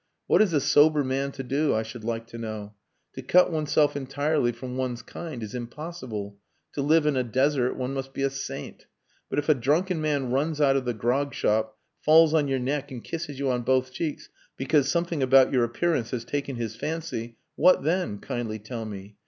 What 0.25 0.41
is 0.41 0.51
a 0.51 0.59
sober 0.59 1.03
man 1.03 1.31
to 1.33 1.43
do, 1.43 1.75
I 1.75 1.83
should 1.83 2.03
like 2.03 2.25
to 2.29 2.39
know? 2.39 2.73
To 3.13 3.21
cut 3.21 3.51
oneself 3.51 3.95
entirely 3.95 4.51
from 4.51 4.75
one's 4.75 5.03
kind 5.03 5.43
is 5.43 5.53
impossible. 5.53 6.39
To 6.73 6.81
live 6.81 7.05
in 7.05 7.15
a 7.15 7.21
desert 7.23 7.75
one 7.75 7.93
must 7.93 8.11
be 8.11 8.23
a 8.23 8.31
saint. 8.31 8.87
But 9.29 9.37
if 9.37 9.47
a 9.47 9.53
drunken 9.53 10.01
man 10.01 10.31
runs 10.31 10.59
out 10.59 10.75
of 10.75 10.85
the 10.85 10.95
grog 10.95 11.35
shop, 11.35 11.77
falls 11.99 12.33
on 12.33 12.47
your 12.47 12.57
neck 12.57 12.89
and 12.89 13.03
kisses 13.03 13.37
you 13.37 13.51
on 13.51 13.61
both 13.61 13.91
cheeks 13.91 14.27
because 14.57 14.89
something 14.89 15.21
about 15.21 15.53
your 15.53 15.63
appearance 15.63 16.09
has 16.09 16.25
taken 16.25 16.55
his 16.55 16.75
fancy, 16.75 17.37
what 17.55 17.83
then 17.83 18.17
kindly 18.17 18.57
tell 18.57 18.85
me? 18.85 19.17